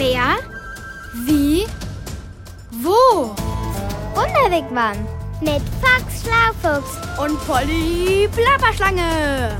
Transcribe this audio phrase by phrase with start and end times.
[0.00, 0.38] Wer?
[1.26, 1.66] Wie?
[2.70, 3.34] Wo?
[4.14, 4.96] Wunderwigwam
[5.42, 9.58] mit Fox Schlaufuchs Und Polly Plapperschlange.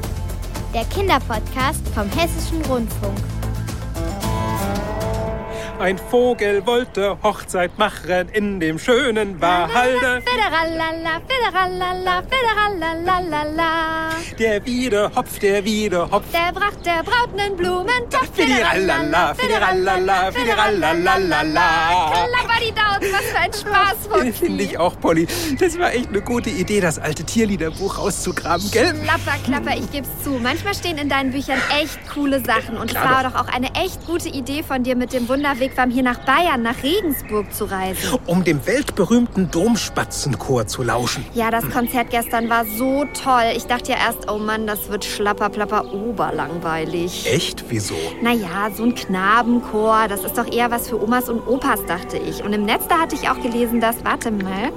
[0.72, 3.18] der Kinderpodcast vom Hessischen Rundfunk.
[5.80, 10.22] Ein Vogel wollte Hochzeit machen in dem schönen Wahalde.
[10.26, 14.10] Federalala, federalala, federalala.
[14.38, 16.24] Der Wiedehopf, der Wiedehopf.
[16.32, 18.28] Der bracht der Braut nen Blumentopf.
[18.34, 22.12] Federalala, federalala, federalala.
[22.28, 24.36] Klapperditaut, was für ein Spaß.
[24.38, 25.26] Finde ich auch, Polly.
[25.58, 28.92] Das war echt eine gute Idee, das alte Tierliederbuch auszugraben, gell?
[29.02, 30.32] Klapper, klapper, ich geb's zu.
[30.42, 32.76] Manchmal stehen in deinen Büchern echt coole Sachen.
[32.76, 35.26] Und es war doch auch eine echt gute Idee von dir, mit dem
[35.70, 38.18] Wunderwegwam hier nach Bayern, nach Regensburg zu reisen.
[38.26, 41.24] Um dem weltberühmten Domspatzenchor zu lauschen.
[41.34, 43.52] Ja, das Konzert gestern war so toll.
[43.56, 47.26] Ich dachte ja erst, oh Mann, das wird schlapper, plapper, oberlangweilig.
[47.30, 47.64] Echt?
[47.68, 47.94] Wieso?
[48.22, 52.42] Naja, so ein Knabenchor, das ist doch eher was für Omas und Opas, dachte ich.
[52.42, 54.72] Und im Netz, da hatte ich auch gelesen, dass, warte mal,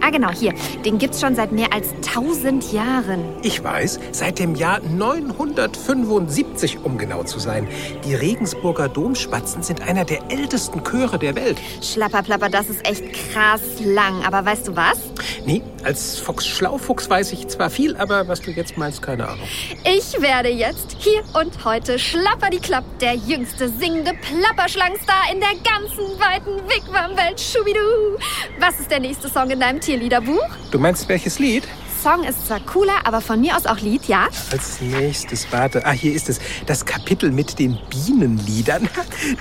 [0.00, 3.24] ah genau, hier, den gibt's schon seit mehr als 1000 Jahren.
[3.42, 7.68] Ich weiß, seit dem Jahr 975, um genau zu sein.
[8.04, 11.58] Die Regensburger Domspatzen sind einer der ältesten Chöre der Welt.
[11.82, 14.24] Schlapperplapper, das ist echt krass lang.
[14.24, 14.98] Aber weißt du was?
[15.44, 19.46] Nee, als Fox Schlaufuchs weiß ich zwar viel, aber was du jetzt meinst, keine Ahnung.
[19.84, 25.54] Ich werde jetzt hier und heute Schlapper die Klapp, der jüngste singende Plapperschlangstar in der
[25.64, 27.40] ganzen weiten Wigwam-Welt.
[27.40, 27.78] Schubidu.
[28.58, 30.48] Was ist der nächste Song in deinem Tierliederbuch?
[30.72, 31.62] Du meinst welches Lied?
[32.06, 34.28] Song ist zwar cooler, aber von mir aus auch Lied, ja?
[34.52, 35.84] Als nächstes, warte.
[35.84, 36.38] Ah, hier ist es.
[36.64, 38.88] Das Kapitel mit den Bienenliedern.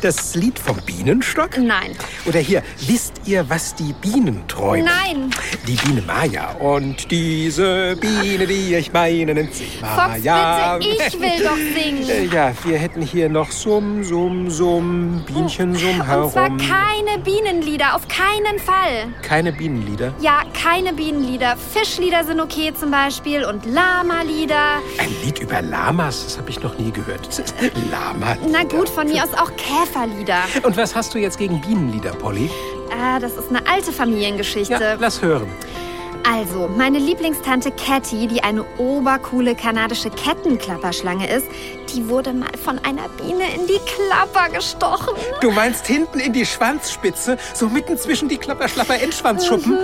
[0.02, 1.60] Das Lied vom Bienenstock?
[1.60, 1.92] Nein.
[2.26, 4.86] Oder hier, wisst ihr, was die Bienen träumen?
[4.86, 5.30] Nein.
[5.68, 6.54] Die Biene Maya.
[6.54, 10.80] Und diese Biene, die ich meine, nennt sich Fox, Maya.
[10.80, 12.32] bitte, ich will doch singen.
[12.34, 16.58] Ja, wir hätten hier noch Summ, Summ, Summ, Bienchen summ Und zwar herum.
[16.58, 19.14] keine Bienenlieder, auf keinen Fall.
[19.22, 20.16] Keine Bienenlieder.
[20.20, 21.56] Ja, keine Bienenlieder.
[21.58, 24.78] Fischlieder sind okay zum Beispiel und Lama-Lieder.
[24.98, 27.28] Ein Lied über Lamas, das habe ich noch nie gehört.
[27.92, 28.38] Lama.
[28.48, 30.40] Na gut, von mir aus auch Käferlieder.
[30.64, 32.50] Und was hast du jetzt gegen Bienenlieder, Polly?
[32.92, 34.74] Ah, das ist eine alte Familiengeschichte.
[34.74, 35.50] Ja, lass hören.
[36.28, 41.48] Also, meine Lieblingstante Catty, die eine obercoole kanadische Kettenklapperschlange ist,
[41.94, 45.14] die wurde mal von einer Biene in die Klapper gestochen.
[45.42, 49.78] Du meinst hinten in die Schwanzspitze, so mitten zwischen die Klapper-Schlapper-Endschwanzschuppen?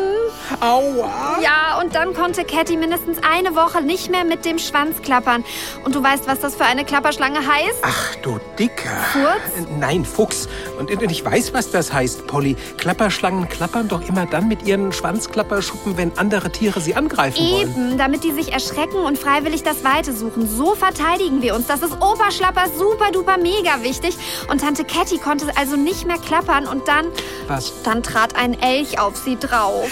[0.60, 1.40] Aua!
[1.42, 5.44] Ja, und dann konnte Catty mindestens eine Woche nicht mehr mit dem Schwanz klappern.
[5.86, 7.80] Und du weißt, was das für eine Klapperschlange heißt?
[7.84, 8.90] Ach du Dicker.
[9.14, 9.58] Furz?
[9.58, 10.48] Äh, Nein, Fuchs.
[10.78, 12.56] Und ich weiß, was das heißt, Polly.
[12.78, 17.62] Klapperschlangen klappern doch immer dann mit ihren Schwanzklapperschuppen, wenn andere Tiere sie angreifen wollen.
[17.70, 20.48] Eben, damit die sich erschrecken und freiwillig das Weite suchen.
[20.48, 21.68] So verteidigen wir uns.
[21.68, 24.18] Das ist Oberschlapper super duper mega wichtig.
[24.50, 27.08] Und Tante Catty konnte also nicht mehr klappern und dann,
[27.48, 27.82] Was?
[27.84, 29.90] dann trat ein Elch auf sie drauf.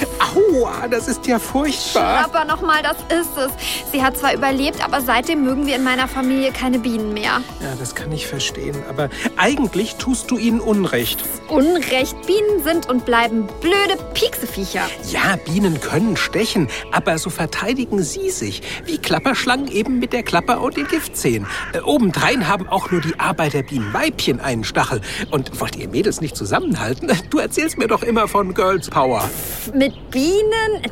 [0.49, 2.23] Aua, das ist ja furchtbar.
[2.23, 3.91] Klapper nochmal, das ist es.
[3.91, 7.41] Sie hat zwar überlebt, aber seitdem mögen wir in meiner Familie keine Bienen mehr.
[7.61, 8.75] Ja, das kann ich verstehen.
[8.89, 11.23] Aber eigentlich tust du ihnen Unrecht.
[11.49, 14.81] Unrecht, Bienen sind und bleiben blöde Piekseviecher.
[15.11, 18.61] Ja, Bienen können stechen, aber so verteidigen sie sich.
[18.85, 21.47] Wie Klapperschlangen eben mit der Klapper und den Giftzähnen.
[21.73, 25.01] Äh, obendrein haben auch nur die Arbeiterbienenweibchen einen Stachel.
[25.31, 27.11] Und wollt ihr Mädels nicht zusammenhalten?
[27.29, 29.29] Du erzählst mir doch immer von Girls Power.
[29.73, 30.38] Mit Bienen?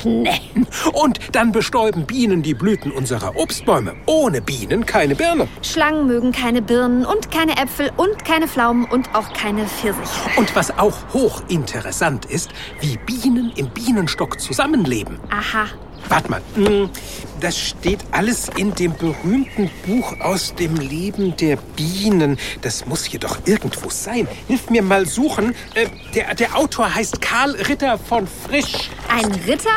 [0.03, 0.41] Nee.
[0.93, 3.95] Und dann bestäuben Bienen die Blüten unserer Obstbäume.
[4.05, 5.47] Ohne Bienen keine Birne.
[5.61, 10.29] Schlangen mögen keine Birnen und keine Äpfel und keine Pflaumen und auch keine Pfirsiche.
[10.37, 15.19] Und was auch hochinteressant ist, wie Bienen im Bienenstock zusammenleben.
[15.29, 15.65] Aha.
[16.09, 16.89] Warte mal, mm,
[17.39, 22.37] das steht alles in dem berühmten Buch aus dem Leben der Bienen.
[22.61, 24.27] Das muss hier doch irgendwo sein.
[24.47, 25.53] Hilf mir mal suchen.
[25.73, 28.89] Äh, der, der Autor heißt Karl Ritter von Frisch.
[29.09, 29.69] Ein Ritter?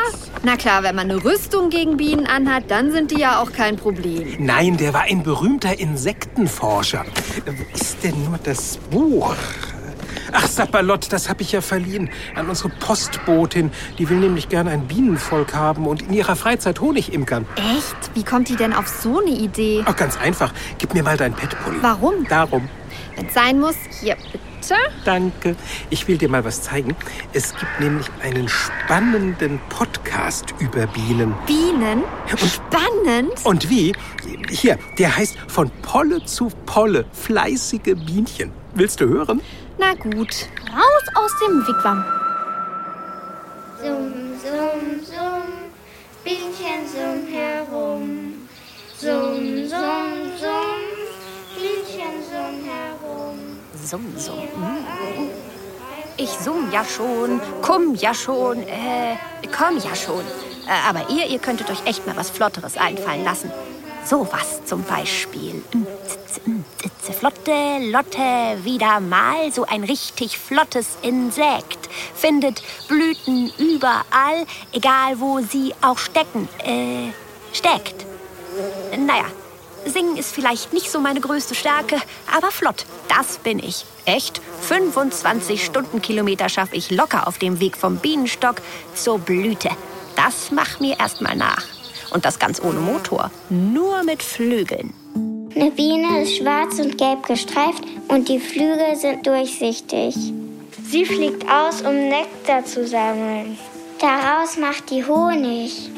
[0.42, 3.76] Na klar, wenn man eine Rüstung gegen Bienen anhat, dann sind die ja auch kein
[3.76, 4.36] Problem.
[4.38, 7.04] Nein, der war ein berühmter Insektenforscher.
[7.44, 9.34] Wo ist denn nur das Buch?
[10.32, 13.70] Ach, Sapperlott, das habe ich ja verliehen an unsere Postbotin.
[13.98, 17.46] Die will nämlich gerne ein Bienenvolk haben und in ihrer Freizeit Honig imkern.
[17.56, 18.14] Echt?
[18.14, 19.82] Wie kommt die denn auf so eine Idee?
[19.86, 20.52] Ach, ganz einfach.
[20.78, 21.78] Gib mir mal dein Pet, Polly.
[21.80, 22.26] Warum?
[22.28, 22.68] Darum.
[23.16, 24.74] Wenn es sein muss, hier bitte.
[25.04, 25.56] Danke.
[25.90, 26.94] Ich will dir mal was zeigen.
[27.32, 31.34] Es gibt nämlich einen spannenden Podcast über Bienen.
[31.46, 32.04] Bienen?
[32.36, 33.32] Spannend.
[33.44, 33.94] Und wie?
[34.48, 37.04] Hier, der heißt Von Polle zu Polle.
[37.12, 38.52] Fleißige Bienchen.
[38.74, 39.40] Willst du hören?
[39.80, 40.46] Na gut.
[40.76, 42.04] Raus aus dem Wigwam.
[43.80, 44.12] Summ,
[44.42, 45.52] summ, summ,
[46.22, 48.48] Bienchen summ herum.
[48.98, 50.82] Summ, summ, summ,
[51.54, 53.38] Bienchen summ herum.
[53.82, 54.48] Summ, summ.
[56.18, 59.16] Ich summ ja schon, komm ja schon, äh,
[59.56, 60.24] komm ja schon.
[60.68, 63.50] Äh, aber ihr, ihr könntet euch echt mal was Flotteres einfallen lassen.
[64.04, 65.64] Sowas zum Beispiel.
[67.20, 71.90] Flotte, Lotte, wieder mal so ein richtig flottes Insekt.
[72.14, 76.48] Findet Blüten überall, egal wo sie auch stecken.
[76.64, 77.10] Äh,
[77.52, 78.06] steckt.
[78.98, 79.26] Naja,
[79.84, 82.00] Singen ist vielleicht nicht so meine größte Stärke,
[82.34, 83.84] aber flott, das bin ich.
[84.06, 84.40] Echt?
[84.62, 88.62] 25 Stundenkilometer schaffe ich locker auf dem Weg vom Bienenstock
[88.94, 89.68] zur Blüte.
[90.16, 91.64] Das mach mir erstmal nach.
[92.12, 94.94] Und das ganz ohne Motor, nur mit Flügeln.
[95.60, 100.14] Eine Biene ist schwarz und gelb gestreift und die Flügel sind durchsichtig.
[100.88, 103.58] Sie fliegt aus, um Nektar zu sammeln.
[104.00, 105.90] Daraus macht die Honig.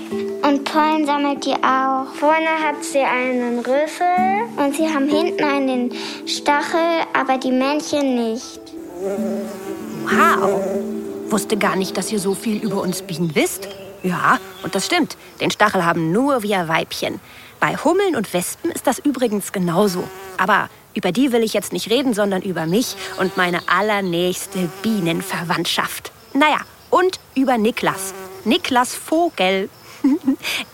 [0.43, 2.13] Und Pollen sammelt die auch.
[2.15, 5.93] Vorne hat sie einen Rüssel und sie haben hinten einen
[6.27, 8.61] Stachel, aber die Männchen nicht.
[10.07, 10.61] Wow!
[11.31, 13.69] Wusste gar nicht, dass ihr so viel über uns Bienen wisst.
[14.03, 15.17] Ja, und das stimmt.
[15.41, 17.21] Den Stachel haben nur wir Weibchen.
[17.63, 20.03] Bei Hummeln und Wespen ist das übrigens genauso.
[20.37, 26.11] Aber über die will ich jetzt nicht reden, sondern über mich und meine allernächste Bienenverwandtschaft.
[26.35, 26.59] Naja,
[26.91, 28.15] und über Niklas.
[28.45, 29.71] Niklas Vogel.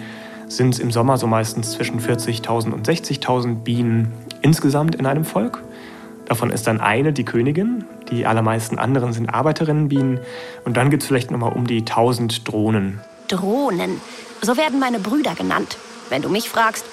[0.48, 4.12] sind es im Sommer so meistens zwischen 40.000 und 60.000 Bienen
[4.42, 5.64] insgesamt in einem Volk.
[6.26, 10.20] Davon ist dann eine die Königin, die allermeisten anderen sind Arbeiterinnenbienen
[10.64, 13.02] und dann gibt es vielleicht noch mal um die 1000 Drohnen.
[13.30, 14.02] Drohnen,
[14.42, 15.78] so werden meine Brüder genannt.
[16.10, 16.86] Wenn du mich fragst,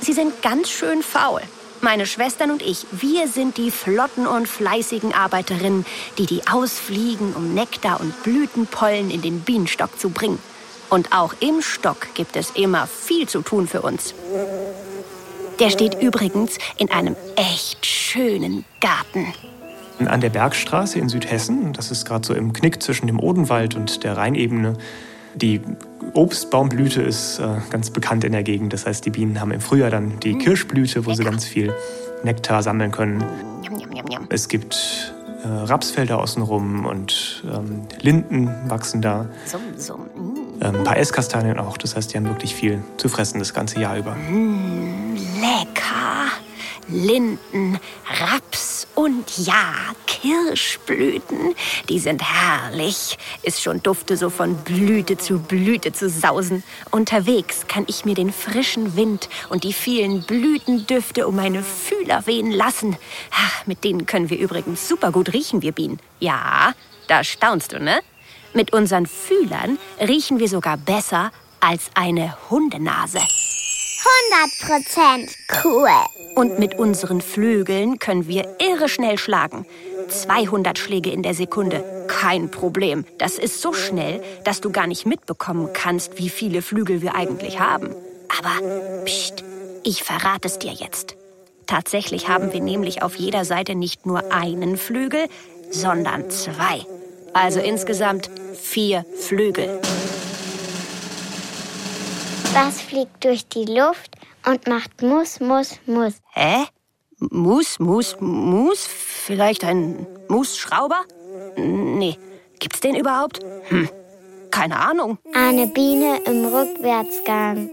[0.00, 1.42] sie sind ganz schön faul.
[1.82, 5.86] Meine Schwestern und ich, wir sind die flotten und fleißigen Arbeiterinnen,
[6.18, 10.38] die die ausfliegen, um Nektar und Blütenpollen in den Bienenstock zu bringen.
[10.90, 14.12] Und auch im Stock gibt es immer viel zu tun für uns.
[15.58, 19.32] Der steht übrigens in einem echt schönen Garten.
[20.06, 24.02] An der Bergstraße in Südhessen, das ist gerade so im Knick zwischen dem Odenwald und
[24.02, 24.76] der Rheinebene,
[25.34, 25.60] die
[26.14, 28.72] Obstbaumblüte ist äh, ganz bekannt in der Gegend.
[28.72, 31.72] Das heißt, die Bienen haben im Frühjahr dann die Kirschblüte, wo sie ganz viel
[32.24, 33.24] Nektar sammeln können.
[34.28, 39.22] Es gibt äh, Rapsfelder außenrum und ähm, Linden wachsen da.
[39.22, 40.62] Mm.
[40.62, 41.78] Ähm, ein paar Esskastanien auch.
[41.78, 44.14] Das heißt, die haben wirklich viel zu fressen das ganze Jahr über.
[44.14, 46.10] Mm, lecker!
[46.88, 47.78] Linden,
[48.20, 49.64] Raps und ja,
[50.06, 51.54] Kirschblüten.
[51.88, 53.16] Die sind herrlich.
[53.42, 56.62] Ist schon dufte so von Blüte zu Blüte zu sausen.
[56.90, 62.50] Unterwegs kann ich mir den frischen Wind und die vielen Blütendüfte um meine Fühler wehen
[62.50, 62.98] lassen.
[63.30, 65.98] Ach, mit denen können wir übrigens super gut riechen, wir Bienen.
[66.18, 66.74] Ja,
[67.08, 68.00] da staunst du, ne?
[68.52, 73.20] Mit unseren Fühlern riechen wir sogar besser als eine Hundenase.
[74.02, 75.88] 100 Prozent cool.
[76.34, 79.66] Und mit unseren Flügeln können wir irre schnell schlagen.
[80.08, 82.06] 200 Schläge in der Sekunde.
[82.08, 83.04] Kein Problem.
[83.18, 87.60] Das ist so schnell, dass du gar nicht mitbekommen kannst, wie viele Flügel wir eigentlich
[87.60, 87.94] haben.
[88.38, 89.44] Aber, pst,
[89.84, 91.16] ich verrate es dir jetzt.
[91.66, 95.26] Tatsächlich haben wir nämlich auf jeder Seite nicht nur einen Flügel,
[95.70, 96.84] sondern zwei.
[97.32, 98.30] Also insgesamt
[98.60, 99.80] vier Flügel.
[102.52, 106.14] Was fliegt durch die Luft und macht Mus, Mus, Mus?
[106.32, 106.64] Hä?
[107.18, 108.86] Mus, Mus, Mus?
[108.86, 111.02] Vielleicht ein Musschrauber?
[111.56, 112.18] Nee.
[112.58, 113.40] Gibt's den überhaupt?
[113.68, 113.88] Hm.
[114.50, 115.18] Keine Ahnung.
[115.32, 117.70] Eine Biene im Rückwärtsgang.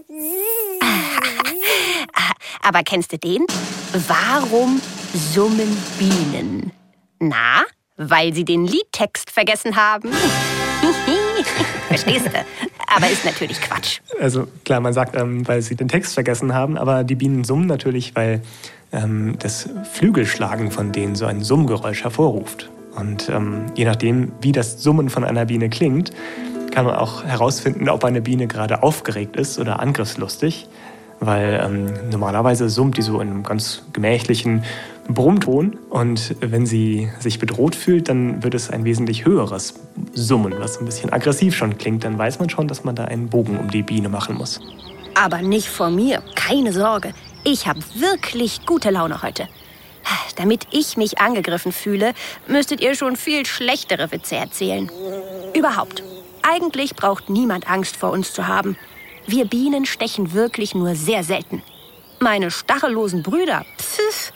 [2.62, 3.44] Aber kennst du den?
[4.06, 4.80] Warum
[5.12, 6.72] summen Bienen?
[7.18, 7.64] Na,
[7.96, 10.12] weil sie den Liedtext vergessen haben.
[11.88, 12.44] Verstehst du?
[12.94, 14.00] Aber ist natürlich Quatsch.
[14.20, 17.66] Also klar, man sagt, ähm, weil sie den Text vergessen haben, aber die Bienen summen
[17.66, 18.42] natürlich, weil
[18.92, 22.70] ähm, das Flügelschlagen von denen so ein Summgeräusch hervorruft.
[22.96, 26.10] Und ähm, je nachdem, wie das Summen von einer Biene klingt,
[26.72, 30.68] kann man auch herausfinden, ob eine Biene gerade aufgeregt ist oder angriffslustig.
[31.20, 34.64] Weil ähm, normalerweise summt die so in einem ganz gemächlichen
[35.08, 35.78] Brummton.
[35.90, 39.74] Und wenn sie sich bedroht fühlt, dann wird es ein wesentlich höheres
[40.12, 42.04] Summen, was ein bisschen aggressiv schon klingt.
[42.04, 44.60] Dann weiß man schon, dass man da einen Bogen um die Biene machen muss.
[45.14, 47.12] Aber nicht vor mir, keine Sorge.
[47.44, 49.48] Ich habe wirklich gute Laune heute.
[50.36, 52.14] Damit ich mich angegriffen fühle,
[52.46, 54.90] müsstet ihr schon viel schlechtere Witze erzählen.
[55.54, 56.02] Überhaupt.
[56.42, 58.76] Eigentlich braucht niemand Angst vor uns zu haben.
[59.26, 61.62] Wir Bienen stechen wirklich nur sehr selten.
[62.20, 64.32] Meine stachellosen Brüder, pfiff,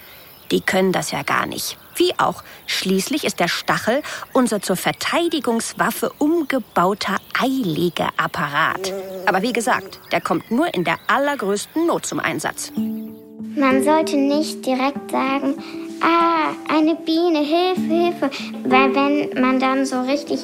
[0.52, 1.76] die können das ja gar nicht.
[1.96, 8.92] Wie auch, schließlich ist der Stachel unser zur Verteidigungswaffe umgebauter Eilegeapparat.
[9.26, 12.72] Aber wie gesagt, der kommt nur in der allergrößten Not zum Einsatz.
[13.56, 15.54] Man sollte nicht direkt sagen,
[16.00, 18.30] ah, eine Biene, Hilfe, Hilfe.
[18.64, 20.40] Weil wenn man dann so richtig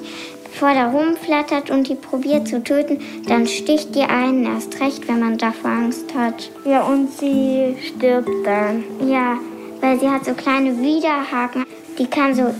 [0.58, 5.20] vor da rumflattert und die probiert zu töten, dann sticht die einen erst recht, wenn
[5.20, 6.50] man davor Angst hat.
[6.64, 8.84] Ja, und sie stirbt dann.
[9.08, 9.38] Ja,
[9.80, 11.64] weil sie hat so kleine Widerhaken.
[11.98, 12.54] Die kann so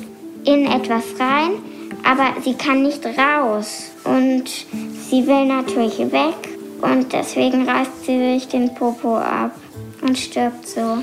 [0.45, 1.63] in etwas rein,
[2.05, 3.91] aber sie kann nicht raus.
[4.05, 6.35] Und sie will natürlich weg
[6.81, 9.53] und deswegen reißt sie sich den Popo ab
[10.03, 10.99] und stirbt so.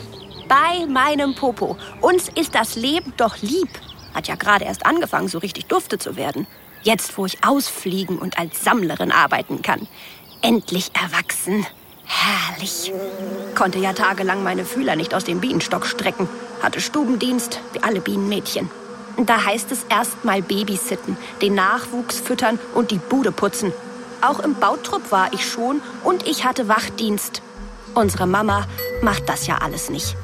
[0.47, 1.75] Bei meinem Popo.
[2.01, 3.69] Uns ist das Leben doch lieb.
[4.13, 6.47] Hat ja gerade erst angefangen, so richtig dufte zu werden.
[6.83, 9.87] Jetzt, wo ich ausfliegen und als Sammlerin arbeiten kann.
[10.41, 11.65] Endlich erwachsen.
[12.05, 12.93] Herrlich.
[13.55, 16.29] Konnte ja tagelang meine Fühler nicht aus dem Bienenstock strecken.
[16.61, 18.69] Hatte Stubendienst, wie alle Bienenmädchen.
[19.17, 23.71] Da heißt es erst mal babysitten, den Nachwuchs füttern und die Bude putzen.
[24.21, 27.41] Auch im Bautrupp war ich schon und ich hatte Wachdienst.
[27.93, 28.65] Unsere Mama
[29.01, 30.15] macht das ja alles nicht.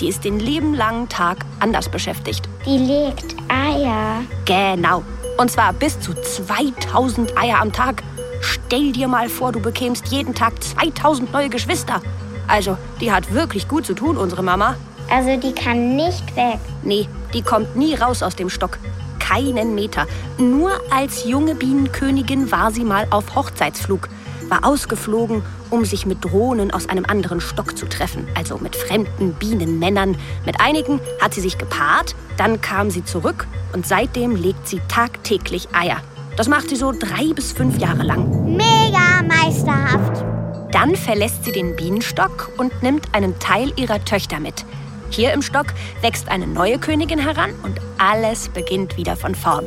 [0.00, 2.48] Die ist den lieben langen Tag anders beschäftigt.
[2.64, 4.22] Die legt Eier.
[4.44, 5.02] Genau.
[5.36, 8.02] Und zwar bis zu 2000 Eier am Tag.
[8.40, 12.00] Stell dir mal vor, du bekämst jeden Tag 2000 neue Geschwister.
[12.46, 14.76] Also, die hat wirklich gut zu tun, unsere Mama.
[15.10, 16.58] Also die kann nicht weg.
[16.82, 18.78] Nee, die kommt nie raus aus dem Stock.
[19.18, 20.06] Keinen Meter.
[20.38, 24.08] Nur als junge Bienenkönigin war sie mal auf Hochzeitsflug.
[24.48, 28.26] War ausgeflogen, um sich mit Drohnen aus einem anderen Stock zu treffen.
[28.34, 30.16] Also mit fremden Bienenmännern.
[30.46, 35.68] Mit einigen hat sie sich gepaart, dann kam sie zurück und seitdem legt sie tagtäglich
[35.72, 36.00] Eier.
[36.38, 38.54] Das macht sie so drei bis fünf Jahre lang.
[38.56, 40.24] Mega meisterhaft.
[40.70, 44.64] Dann verlässt sie den Bienenstock und nimmt einen Teil ihrer Töchter mit.
[45.10, 45.66] Hier im Stock
[46.00, 49.66] wächst eine neue Königin heran und alles beginnt wieder von vorn.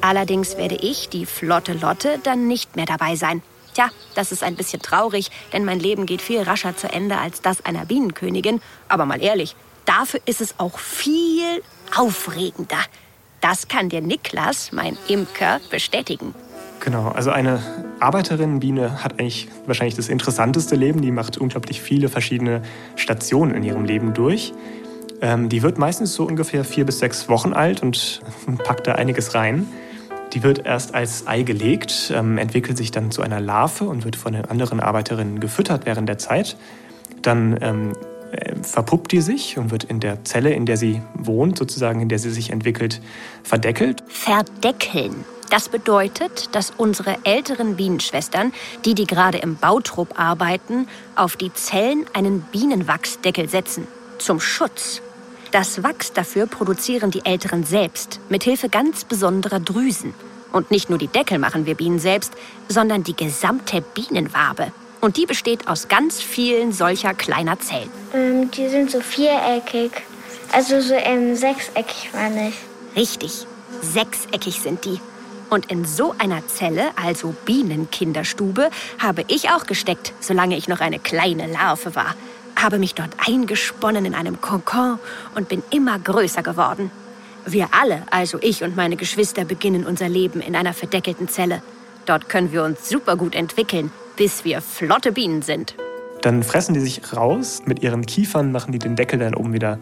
[0.00, 3.42] Allerdings werde ich, die flotte Lotte, dann nicht mehr dabei sein.
[3.74, 7.42] Tja, das ist ein bisschen traurig, denn mein Leben geht viel rascher zu Ende als
[7.42, 8.62] das einer Bienenkönigin.
[8.88, 11.62] Aber mal ehrlich, dafür ist es auch viel
[11.94, 12.78] aufregender.
[13.40, 16.34] Das kann dir Niklas, mein Imker, bestätigen.
[16.80, 17.62] Genau, also eine
[18.00, 21.02] Arbeiterinnenbiene hat eigentlich wahrscheinlich das interessanteste Leben.
[21.02, 22.62] Die macht unglaublich viele verschiedene
[22.96, 24.52] Stationen in ihrem Leben durch.
[25.20, 28.22] Ähm, die wird meistens so ungefähr vier bis sechs Wochen alt und
[28.64, 29.66] packt da einiges rein.
[30.32, 34.16] Die wird erst als Ei gelegt, ähm, entwickelt sich dann zu einer Larve und wird
[34.16, 36.56] von den anderen Arbeiterinnen gefüttert während der Zeit.
[37.22, 38.09] Dann ähm, äh,
[38.62, 42.18] verpuppt die sich und wird in der Zelle, in der sie wohnt, sozusagen, in der
[42.18, 43.00] sie sich entwickelt,
[43.42, 44.02] verdeckelt.
[44.08, 45.24] Verdeckeln.
[45.50, 48.52] Das bedeutet, dass unsere älteren Bienenschwestern,
[48.84, 53.88] die, die gerade im Bautrupp arbeiten, auf die Zellen einen Bienenwachsdeckel setzen.
[54.18, 55.02] Zum Schutz.
[55.50, 60.14] Das Wachs dafür produzieren die Älteren selbst, mit Hilfe ganz besonderer Drüsen.
[60.52, 62.32] Und nicht nur die Deckel machen wir Bienen selbst,
[62.68, 64.72] sondern die gesamte Bienenwabe.
[65.00, 67.90] Und die besteht aus ganz vielen solcher kleiner Zellen.
[68.14, 69.92] Ähm, die sind so viereckig.
[70.52, 72.54] Also so ähm, sechseckig, meine ich.
[72.96, 73.46] Richtig,
[73.82, 75.00] sechseckig sind die.
[75.48, 80.98] Und in so einer Zelle, also Bienenkinderstube, habe ich auch gesteckt, solange ich noch eine
[80.98, 82.14] kleine Larve war.
[82.56, 84.98] Habe mich dort eingesponnen in einem Kokon
[85.34, 86.90] und bin immer größer geworden.
[87.46, 91.62] Wir alle, also ich und meine Geschwister, beginnen unser Leben in einer verdeckelten Zelle.
[92.06, 95.74] Dort können wir uns super gut entwickeln, bis wir flotte Bienen sind.
[96.22, 97.62] Dann fressen die sich raus.
[97.64, 99.78] Mit ihren Kiefern machen die den Deckel dann oben wieder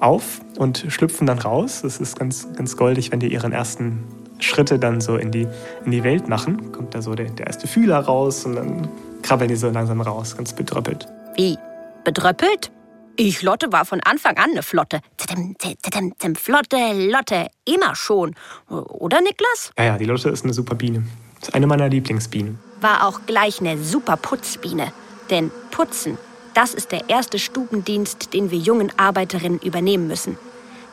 [0.00, 1.82] auf und schlüpfen dann raus.
[1.82, 4.04] Das ist ganz, ganz goldig, wenn die ihren ersten
[4.38, 5.46] Schritte dann so in die,
[5.84, 6.72] in die Welt machen.
[6.72, 8.88] Kommt da so der, der erste Fühler raus und dann
[9.22, 11.06] krabbeln die so langsam raus, ganz bedröppelt.
[11.36, 11.58] Wie?
[12.04, 12.70] Bedröppelt?
[13.16, 15.00] Ich Lotte war von Anfang an eine Flotte.
[15.16, 16.76] Zim, zim, zim, Flotte,
[17.10, 18.34] Lotte, immer schon.
[18.68, 19.70] Oder, Niklas?
[19.78, 21.04] Ja, ja, die Lotte ist eine super Biene.
[21.40, 24.92] Ist eine meiner Lieblingsbienen war auch gleich eine super Putzbiene.
[25.30, 26.18] Denn Putzen,
[26.52, 30.38] das ist der erste Stubendienst, den wir jungen Arbeiterinnen übernehmen müssen.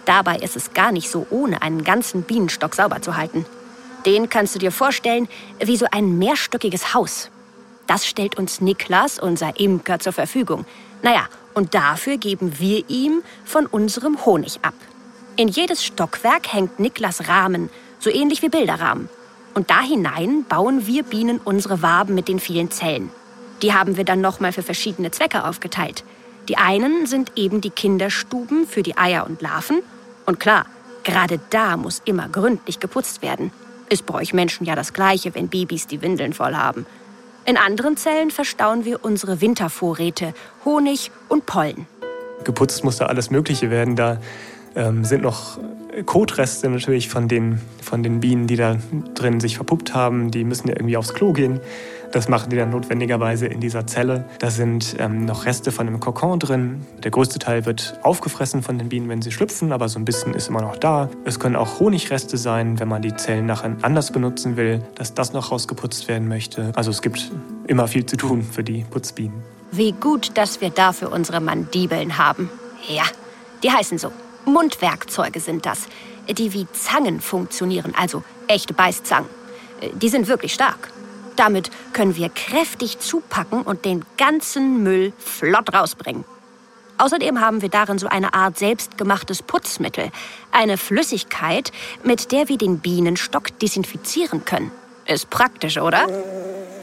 [0.05, 3.45] Dabei ist es gar nicht so ohne, einen ganzen Bienenstock sauber zu halten.
[4.05, 5.27] Den kannst du dir vorstellen
[5.59, 7.29] wie so ein mehrstöckiges Haus.
[7.87, 10.65] Das stellt uns Niklas, unser Imker, zur Verfügung.
[11.03, 14.73] Naja, und dafür geben wir ihm von unserem Honig ab.
[15.35, 17.69] In jedes Stockwerk hängt Niklas Rahmen,
[17.99, 19.09] so ähnlich wie Bilderrahmen.
[19.53, 23.09] Und da hinein bauen wir Bienen unsere Waben mit den vielen Zellen.
[23.61, 26.03] Die haben wir dann nochmal für verschiedene Zwecke aufgeteilt.
[26.47, 29.81] Die einen sind eben die Kinderstuben für die Eier und Larven.
[30.25, 30.65] Und klar,
[31.03, 33.51] gerade da muss immer gründlich geputzt werden.
[33.89, 36.85] Ist bei euch Menschen ja das Gleiche, wenn Babys die Windeln voll haben.
[37.45, 41.87] In anderen Zellen verstauen wir unsere Wintervorräte, Honig und Pollen.
[42.43, 43.95] Geputzt muss da alles Mögliche werden.
[43.95, 44.17] Da
[44.75, 45.59] ähm, sind noch
[46.05, 48.77] Kotreste natürlich von den, von den Bienen, die da
[49.13, 50.31] drin sich verpuppt haben.
[50.31, 51.59] Die müssen ja irgendwie aufs Klo gehen.
[52.11, 54.25] Das machen die dann notwendigerweise in dieser Zelle.
[54.39, 56.85] Da sind ähm, noch Reste von einem Kokon drin.
[57.03, 60.33] Der größte Teil wird aufgefressen von den Bienen, wenn sie schlüpfen, aber so ein bisschen
[60.33, 61.09] ist immer noch da.
[61.23, 65.31] Es können auch Honigreste sein, wenn man die Zellen nachher anders benutzen will, dass das
[65.31, 66.71] noch rausgeputzt werden möchte.
[66.75, 67.31] Also es gibt
[67.67, 69.43] immer viel zu tun für die Putzbienen.
[69.71, 72.49] Wie gut, dass wir dafür unsere Mandibeln haben.
[72.89, 73.03] Ja,
[73.63, 74.11] die heißen so.
[74.45, 75.87] Mundwerkzeuge sind das,
[76.29, 79.29] die wie Zangen funktionieren, also echte Beißzangen.
[79.93, 80.91] Die sind wirklich stark.
[81.35, 86.25] Damit können wir kräftig zupacken und den ganzen Müll flott rausbringen.
[86.97, 90.11] Außerdem haben wir darin so eine Art selbstgemachtes Putzmittel,
[90.51, 91.71] eine Flüssigkeit,
[92.03, 94.71] mit der wir den Bienenstock desinfizieren können.
[95.07, 96.07] Ist praktisch, oder?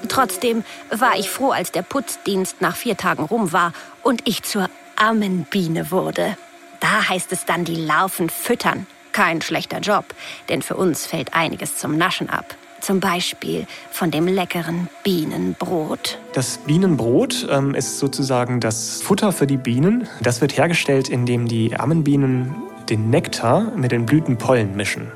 [0.08, 3.72] Trotzdem war ich froh, als der Putzdienst nach vier Tagen rum war
[4.02, 6.36] und ich zur Ammenbiene wurde.
[6.80, 8.86] Da heißt es dann die Larven füttern.
[9.12, 10.04] Kein schlechter Job,
[10.48, 12.54] denn für uns fällt einiges zum Naschen ab.
[12.80, 16.18] Zum Beispiel von dem leckeren Bienenbrot.
[16.32, 20.08] Das Bienenbrot ähm, ist sozusagen das Futter für die Bienen.
[20.22, 22.54] Das wird hergestellt, indem die Ammenbienen
[22.88, 25.10] den Nektar mit den Blütenpollen mischen.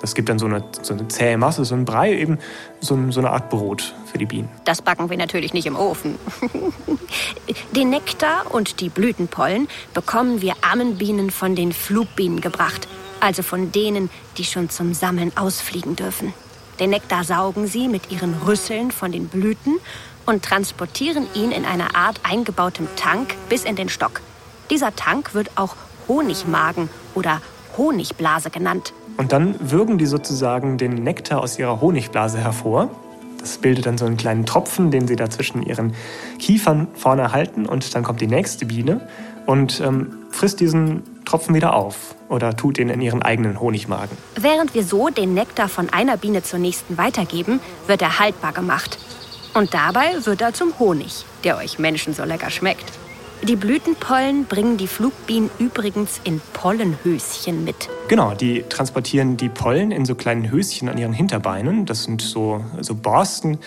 [0.00, 2.38] Das gibt dann so eine, so eine zähe Masse, so ein Brei, eben
[2.80, 4.48] so, so eine Art Brot für die Bienen.
[4.64, 6.18] Das backen wir natürlich nicht im Ofen.
[7.74, 12.86] den Nektar und die Blütenpollen bekommen wir Ammenbienen von den Flugbienen gebracht,
[13.20, 16.32] also von denen, die schon zum Sammeln ausfliegen dürfen.
[16.78, 19.80] Den Nektar saugen sie mit ihren Rüsseln von den Blüten
[20.26, 24.20] und transportieren ihn in einer Art eingebautem Tank bis in den Stock.
[24.70, 25.74] Dieser Tank wird auch
[26.06, 27.40] Honigmagen oder
[27.76, 28.92] Honigblase genannt.
[29.18, 32.88] Und dann würgen die sozusagen den Nektar aus ihrer Honigblase hervor.
[33.40, 35.94] Das bildet dann so einen kleinen Tropfen, den sie da zwischen ihren
[36.38, 37.66] Kiefern vorne halten.
[37.66, 39.06] Und dann kommt die nächste Biene
[39.44, 44.16] und ähm, frisst diesen Tropfen wieder auf oder tut ihn in ihren eigenen Honigmagen.
[44.36, 48.98] Während wir so den Nektar von einer Biene zur nächsten weitergeben, wird er haltbar gemacht.
[49.52, 52.84] Und dabei wird er zum Honig, der euch Menschen so lecker schmeckt.
[53.42, 57.88] Die Blütenpollen bringen die Flugbienen übrigens in Pollenhöschen mit.
[58.08, 61.86] Genau, die transportieren die Pollen in so kleinen Höschen an ihren Hinterbeinen.
[61.86, 63.58] Das sind so, so Borsten,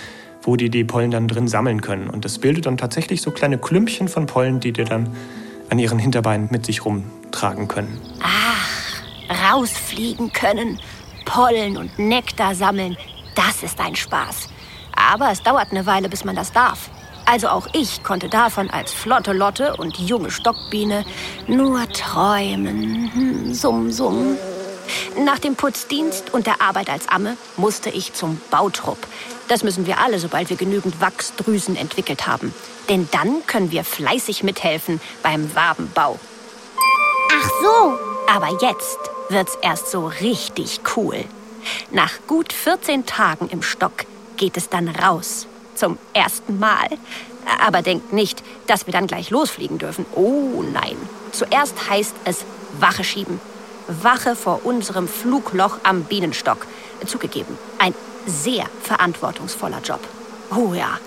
[0.41, 2.09] wo die die Pollen dann drin sammeln können.
[2.09, 5.15] Und das bildet dann tatsächlich so kleine Klümpchen von Pollen, die dir dann
[5.69, 7.97] an ihren Hinterbeinen mit sich rumtragen können.
[8.21, 10.79] Ach, rausfliegen können,
[11.25, 12.97] Pollen und Nektar sammeln,
[13.35, 14.49] das ist ein Spaß.
[14.93, 16.89] Aber es dauert eine Weile, bis man das darf.
[17.31, 21.05] Also auch ich konnte davon als flotte Lotte und junge Stockbiene
[21.47, 23.09] nur träumen.
[23.13, 24.35] Hm, summ, summ.
[25.17, 28.97] Nach dem Putzdienst und der Arbeit als Amme musste ich zum Bautrupp.
[29.47, 32.53] Das müssen wir alle, sobald wir genügend Wachsdrüsen entwickelt haben.
[32.89, 36.19] Denn dann können wir fleißig mithelfen beim Wabenbau.
[37.31, 37.97] Ach so.
[38.27, 41.23] Aber jetzt wird's erst so richtig cool.
[41.91, 44.03] Nach gut 14 Tagen im Stock
[44.35, 46.87] geht es dann raus zum ersten Mal.
[47.65, 50.05] Aber denkt nicht, dass wir dann gleich losfliegen dürfen.
[50.15, 50.95] Oh nein.
[51.31, 52.45] Zuerst heißt es
[52.79, 53.39] Wache schieben.
[53.87, 56.67] Wache vor unserem Flugloch am Bienenstock.
[57.05, 59.99] Zugegeben, ein sehr verantwortungsvoller Job.
[60.55, 60.99] Oh ja,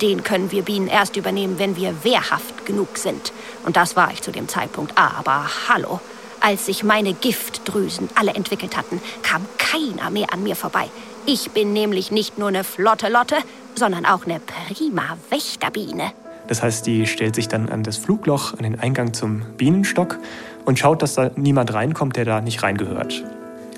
[0.00, 3.32] den können wir Bienen erst übernehmen, wenn wir wehrhaft genug sind.
[3.64, 4.96] Und das war ich zu dem Zeitpunkt.
[4.96, 6.00] Aber hallo,
[6.40, 10.90] als sich meine Giftdrüsen alle entwickelt hatten, kam keiner mehr an mir vorbei.
[11.26, 13.36] Ich bin nämlich nicht nur eine flotte Lotte,
[13.74, 16.12] sondern auch eine prima Wächterbiene.
[16.46, 20.18] Das heißt, die stellt sich dann an das Flugloch, an den Eingang zum Bienenstock
[20.64, 23.24] und schaut, dass da niemand reinkommt, der da nicht reingehört.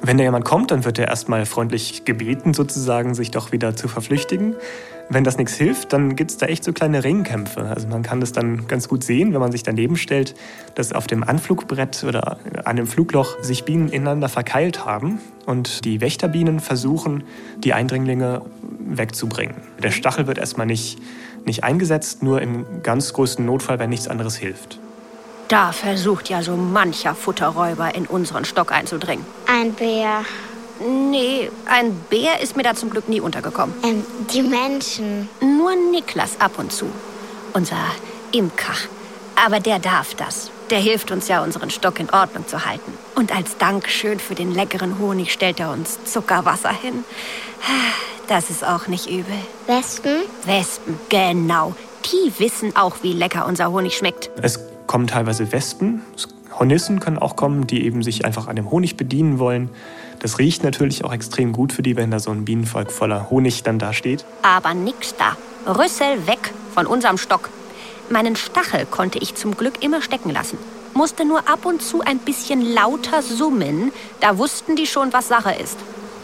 [0.02, 3.88] Wenn da jemand kommt, dann wird er erstmal freundlich gebeten, sozusagen, sich doch wieder zu
[3.88, 4.54] verflüchtigen.
[5.09, 7.62] Wenn das nichts hilft, dann gibt es da echt so kleine Ringkämpfe.
[7.62, 10.35] Also man kann das dann ganz gut sehen, wenn man sich daneben stellt,
[10.75, 16.01] dass auf dem Anflugbrett oder an dem Flugloch sich Bienen ineinander verkeilt haben und die
[16.01, 17.23] Wächterbienen versuchen,
[17.59, 18.42] die Eindringlinge
[18.81, 19.55] wegzubringen.
[19.81, 20.99] Der Stachel wird erstmal nicht,
[21.45, 24.81] nicht eingesetzt, nur im ganz größten Notfall, wenn nichts anderes hilft.
[25.47, 29.25] Da versucht ja so mancher Futterräuber in unseren Stock einzudringen.
[29.47, 30.25] Ein Bär.
[30.80, 33.74] Nee, ein Bär ist mir da zum Glück nie untergekommen.
[33.82, 35.28] Ähm, die Menschen.
[35.40, 36.86] Nur Niklas ab und zu.
[37.52, 37.76] Unser
[38.32, 38.74] Imker.
[39.36, 40.50] Aber der darf das.
[40.70, 42.92] Der hilft uns ja, unseren Stock in Ordnung zu halten.
[43.14, 47.04] Und als Dankeschön für den leckeren Honig stellt er uns Zuckerwasser hin.
[48.26, 49.34] Das ist auch nicht übel.
[49.66, 50.22] Wespen?
[50.44, 51.74] Wespen, genau.
[52.06, 54.30] Die wissen auch, wie lecker unser Honig schmeckt.
[54.42, 56.02] Es kommen teilweise Wespen.
[56.58, 59.70] Hornissen können auch kommen, die eben sich einfach an dem Honig bedienen wollen.
[60.20, 63.62] Das riecht natürlich auch extrem gut für die, wenn da so ein Bienenvolk voller Honig
[63.62, 64.24] dann da steht.
[64.42, 65.37] Aber nix da.
[65.72, 67.50] Rüssel weg von unserem Stock.
[68.09, 70.59] Meinen Stachel konnte ich zum Glück immer stecken lassen.
[70.94, 73.92] Musste nur ab und zu ein bisschen lauter summen.
[74.20, 75.76] Da wussten die schon, was Sache ist.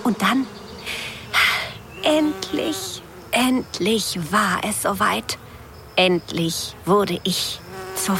[0.04, 0.46] Und dann,
[2.02, 5.38] endlich, endlich war es soweit.
[5.96, 7.60] Endlich wurde ich
[7.94, 8.16] zur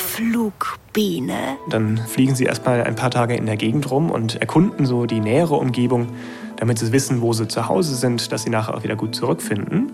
[0.92, 1.57] Flugbiene.
[1.68, 5.20] Dann fliegen sie erstmal ein paar Tage in der Gegend rum und erkunden so die
[5.20, 6.09] nähere Umgebung,
[6.57, 9.92] damit sie wissen, wo sie zu Hause sind, dass sie nachher auch wieder gut zurückfinden.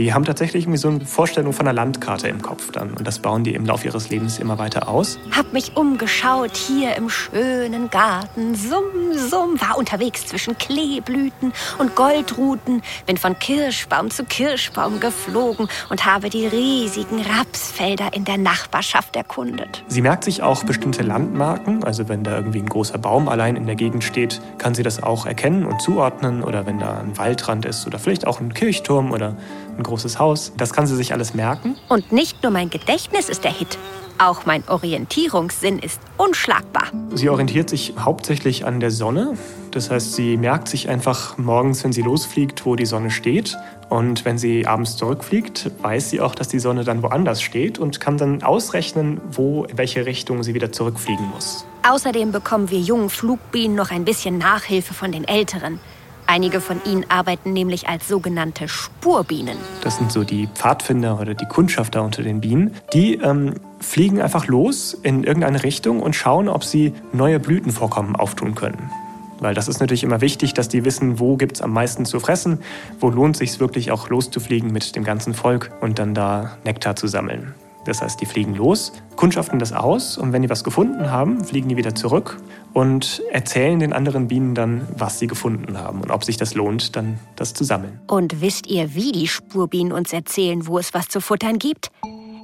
[0.00, 2.94] Die haben tatsächlich irgendwie so eine Vorstellung von einer Landkarte im Kopf dann.
[2.94, 5.18] Und das bauen die im Laufe ihres Lebens immer weiter aus.
[5.30, 8.54] Hab mich umgeschaut hier im schönen Garten.
[8.54, 8.82] Summ,
[9.12, 12.80] summ, war unterwegs zwischen Kleeblüten und Goldruten.
[13.04, 19.84] Bin von Kirschbaum zu Kirschbaum geflogen und habe die riesigen Rapsfelder in der Nachbarschaft erkundet.
[19.88, 21.84] Sie merkt sich auch bestimmte Landmarken.
[21.84, 25.02] Also wenn da irgendwie ein großer Baum allein in der Gegend steht, kann sie das
[25.02, 26.42] auch erkennen und zuordnen.
[26.42, 29.36] Oder wenn da ein Waldrand ist oder vielleicht auch ein Kirchturm oder
[29.76, 30.52] ein großes Haus.
[30.56, 31.76] Das kann sie sich alles merken.
[31.88, 33.76] Und nicht nur mein Gedächtnis ist der Hit.
[34.22, 36.88] Auch mein Orientierungssinn ist unschlagbar.
[37.14, 39.34] Sie orientiert sich hauptsächlich an der Sonne.
[39.70, 43.56] Das heißt, sie merkt sich einfach morgens, wenn sie losfliegt, wo die Sonne steht.
[43.88, 47.98] Und wenn sie abends zurückfliegt, weiß sie auch, dass die Sonne dann woanders steht und
[47.98, 51.64] kann dann ausrechnen, wo, in welche Richtung sie wieder zurückfliegen muss.
[51.88, 55.80] Außerdem bekommen wir jungen Flugbienen noch ein bisschen Nachhilfe von den Älteren.
[56.30, 59.58] Einige von ihnen arbeiten nämlich als sogenannte Spurbienen.
[59.82, 62.76] Das sind so die Pfadfinder oder die Kundschafter unter den Bienen.
[62.92, 68.54] Die ähm, fliegen einfach los in irgendeine Richtung und schauen, ob sie neue Blütenvorkommen auftun
[68.54, 68.92] können.
[69.40, 72.20] Weil das ist natürlich immer wichtig, dass die wissen, wo gibt es am meisten zu
[72.20, 72.60] fressen,
[73.00, 77.08] wo lohnt sich wirklich auch loszufliegen mit dem ganzen Volk und dann da Nektar zu
[77.08, 77.54] sammeln.
[77.90, 81.68] Das heißt, die fliegen los, kundschaften das aus und wenn die was gefunden haben, fliegen
[81.68, 82.40] die wieder zurück
[82.72, 86.94] und erzählen den anderen Bienen dann, was sie gefunden haben und ob sich das lohnt,
[86.94, 87.98] dann das zu sammeln.
[88.06, 91.90] Und wisst ihr, wie die Spurbienen uns erzählen, wo es was zu futtern gibt?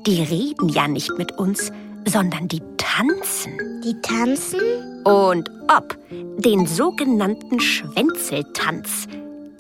[0.05, 1.71] Die reden ja nicht mit uns,
[2.05, 3.53] sondern die tanzen.
[3.85, 4.59] Die tanzen?
[5.05, 5.97] Und ob
[6.41, 9.07] den sogenannten Schwänzeltanz.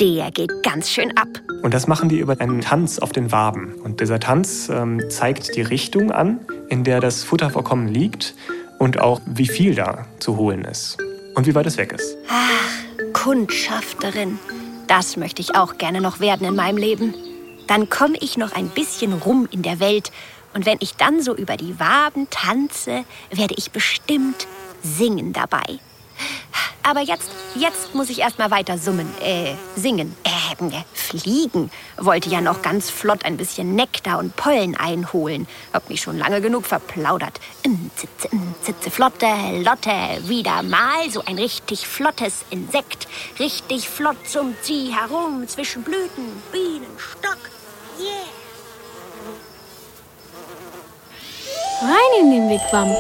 [0.00, 1.28] Der geht ganz schön ab.
[1.62, 3.74] Und das machen die über einen Tanz auf den Waben.
[3.82, 8.34] Und dieser Tanz ähm, zeigt die Richtung an, in der das Futtervorkommen liegt
[8.78, 10.98] und auch wie viel da zu holen ist
[11.34, 12.16] und wie weit es weg ist.
[12.28, 14.38] Ach, Kundschafterin.
[14.86, 17.14] Das möchte ich auch gerne noch werden in meinem Leben.
[17.66, 20.12] Dann komme ich noch ein bisschen rum in der Welt.
[20.52, 24.46] Und wenn ich dann so über die Waben tanze, werde ich bestimmt
[24.82, 25.80] singen dabei.
[26.86, 31.68] Aber jetzt, jetzt muss ich erst mal weiter summen, äh, singen, äh, fliegen.
[31.96, 35.48] Wollte ja noch ganz flott ein bisschen Nektar und Pollen einholen.
[35.72, 37.40] Hab mich schon lange genug verplaudert.
[37.96, 38.28] Zitze,
[38.62, 39.26] zitze, flotte,
[39.64, 39.90] Lotte,
[40.28, 43.08] wieder mal so ein richtig flottes Insekt.
[43.40, 47.50] Richtig flott summt sie herum zwischen Blüten, Bienen, Stock.
[47.98, 48.26] Yeah!
[51.82, 52.94] Rein in den Wigwam.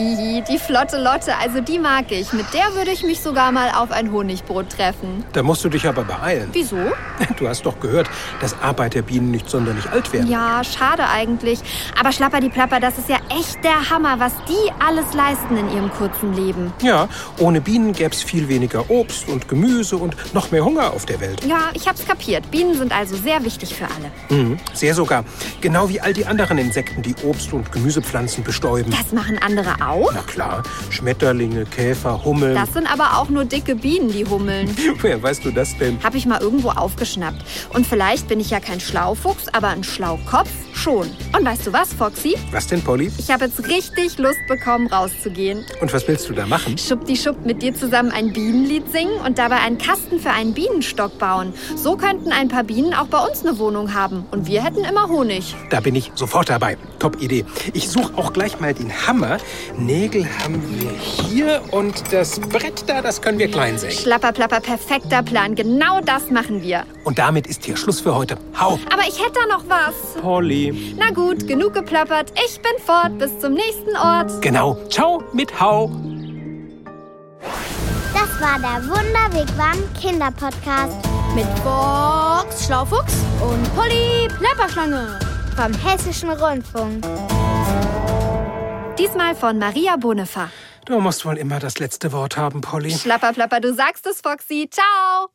[0.00, 2.32] Hihi, die flotte Lotte, also die mag ich.
[2.32, 5.24] Mit der würde ich mich sogar mal auf ein Honigbrot treffen.
[5.34, 6.48] Da musst du dich aber beeilen.
[6.52, 6.76] Wieso?
[7.36, 8.08] Du hast doch gehört,
[8.40, 10.28] dass Arbeiterbienen nicht sonderlich alt werden.
[10.30, 11.60] Ja, schade eigentlich.
[11.98, 15.70] Aber Schlapper die Plapper, das ist ja echt der Hammer, was die alles leisten in
[15.74, 16.72] ihrem kurzen Leben.
[16.82, 17.08] Ja,
[17.38, 21.20] ohne Bienen gäbe es viel weniger Obst und Gemüse und noch mehr Hunger auf der
[21.20, 21.44] Welt.
[21.46, 22.50] Ja, ich hab's kapiert.
[22.50, 24.10] Bienen sind also sehr wichtig für alle.
[24.42, 25.24] Mhm, sehr sogar.
[25.62, 28.90] Genau wie all die anderen Insekten, die Obst- und Gemüsepflanzen bestäuben.
[28.90, 29.89] Das machen andere auch?
[30.12, 32.54] Na klar, Schmetterlinge, Käfer, Hummeln.
[32.54, 34.74] Das sind aber auch nur dicke Bienen, die hummeln.
[35.00, 35.98] Woher weißt du das denn?
[36.02, 37.44] Hab ich mal irgendwo aufgeschnappt.
[37.74, 41.08] Und vielleicht bin ich ja kein Schlaufuchs, aber ein Schlaukopf schon.
[41.36, 42.36] Und weißt du was, Foxy?
[42.52, 43.10] Was denn, Polly?
[43.18, 45.64] Ich habe jetzt richtig Lust bekommen, rauszugehen.
[45.80, 46.78] Und was willst du da machen?
[46.78, 51.52] Schuppdischupp mit dir zusammen ein Bienenlied singen und dabei einen Kasten für einen Bienenstock bauen.
[51.76, 54.24] So könnten ein paar Bienen auch bei uns eine Wohnung haben.
[54.30, 55.54] Und wir hätten immer Honig.
[55.70, 56.76] Da bin ich sofort dabei.
[56.98, 57.44] Top Idee.
[57.72, 59.38] Ich suche auch gleich mal den Hammer.
[59.80, 63.92] Nägel haben wir hier und das Brett da, das können wir klein sägen.
[63.94, 65.54] Schlapperplapper, perfekter Plan.
[65.54, 66.84] Genau das machen wir.
[67.04, 68.36] Und damit ist hier Schluss für heute.
[68.58, 68.78] Hau!
[68.92, 70.20] Aber ich hätte da noch was.
[70.20, 70.94] Polly.
[70.98, 72.32] Na gut, genug geplappert.
[72.46, 73.18] Ich bin fort.
[73.18, 74.42] Bis zum nächsten Ort.
[74.42, 74.76] Genau.
[74.90, 75.90] Ciao mit Hau.
[78.12, 80.96] Das war der Wunderwegwam Kinderpodcast
[81.34, 85.18] Mit Box Schlaufuchs und Polly Plapperschlange.
[85.56, 87.04] vom Hessischen Rundfunk.
[89.00, 90.50] Diesmal von Maria Bonefa.
[90.84, 92.90] Du musst wohl immer das letzte Wort haben, Polly.
[92.90, 94.68] Schlapperplapper, du sagst es, Foxy.
[94.70, 95.30] Ciao.